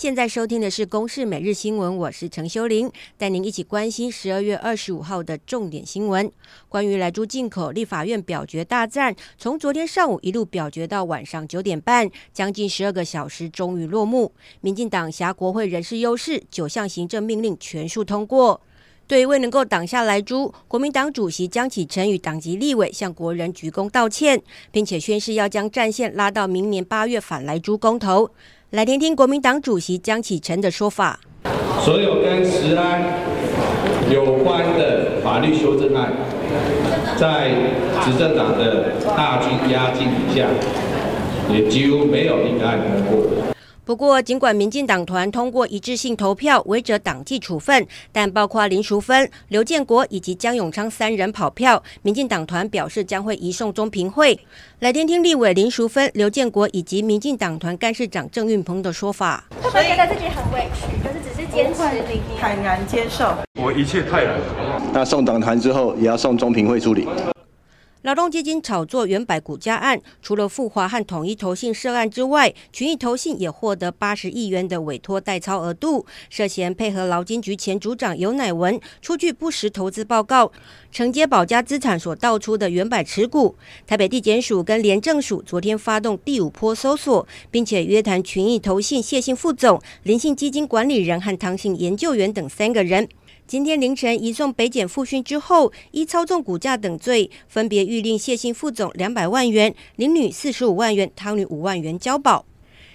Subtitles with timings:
[0.00, 6.32] 现在收听的是《公视每日新闻》，我是陈修玲，带您一起关心十二月二十五号的重点新闻。
[6.70, 14.32] 关于莱猪进口，立法院表决大战，从昨天上午一路表决到晚上九点半，将近十二个小时，终于落幕。
[14.62, 18.58] 民进党挟国会人事优势，九项行政命令全数通过。
[19.06, 24.40] 对于未能够挡下莱猪，国民党主席江启臣与党籍立委向国人鞠躬道歉，
[24.72, 28.30] 并且宣誓要将战线拉到明年八月反莱猪公投。
[28.70, 31.18] 来听听国民党主席江启臣的说法。
[31.82, 33.02] 所有跟食安
[34.08, 36.12] 有关的法律修正案，
[37.16, 37.50] 在
[38.04, 40.46] 执政党的大军压境底下，
[41.52, 43.26] 也几乎没有一个案通过。
[43.90, 54.38] 不过，尽管民进党团通过一致性投票，违者党纪处分，但包括林淑芬、刘建国以及江永昌三人跑票，民进党团表示将会移送中评会。
[54.78, 59.42] 来听听立委林淑芬、刘建国以及民进党团干事长郑运鹏的说法。
[59.60, 63.34] 会不会觉得自己很委屈，可是只是坚持理念，坦然接受。
[63.60, 64.38] 我一切泰然。
[64.92, 67.08] 那送党团之后，也要送中评会处理。
[68.02, 80.50] 劳动基金炒作原百股价案，除了富华和统一投信涉案之外，群益投信也获得八十亿元的委托代操额度，涉嫌配合劳金局前组长尤乃文出具不实投资报告，
[80.90, 83.54] 承接保家资产所盗出的原百持股。
[83.86, 93.06] 台北地检署跟廉政署昨天发动第五波搜索，并且约谈群益投信谢姓副总、林姓基金管理人和汤姓研究员等三个人。
[93.50, 102.46] 今天凌晨移送北检复讯之后，依操纵股价等罪，分别预令谢姓副总两百万元、林女四十五万元、汤女五万元交保。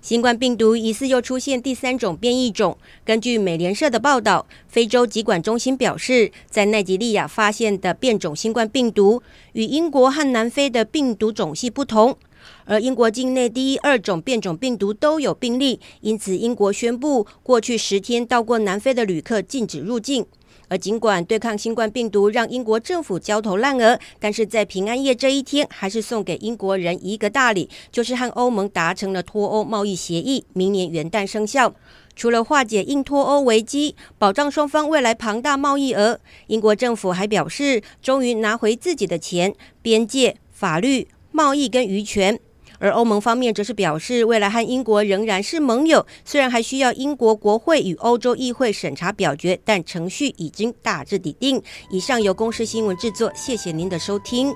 [0.00, 2.78] 新冠病毒疑似又出现第三种变异种。
[3.04, 9.20] 根据美联社的报道，非洲疾管中心表示，在奈及利亚发现的变种新冠病毒
[9.54, 12.16] 与英国和南非的病毒种系不同。
[12.64, 20.26] 而英国境内第一、二种变种病毒都有病例，因此英国宣布过去十天到过南非的旅客禁止入境。
[20.68, 31.72] 而尽管对抗新冠病毒让英国政府焦头烂额，但是在平安夜这一天，还是送给英国人一个大礼，就是和欧盟达成了脱欧贸易协议，明年元旦生效。
[32.16, 36.18] 除了化解硬脱欧危机，保障双方未来庞大贸易额，
[36.48, 42.40] 英国政府还表示，终于拿回自己的钱、边界、法律、贸易跟渔权。
[42.78, 51.62] 而欧盟方面则是表示，未来和英国仍然是盟友，虽然还需要英国国会与欧洲议会审查表决，但程序已经大致底定。
[51.90, 54.50] 以上由公司新闻制作，谢谢您的收听。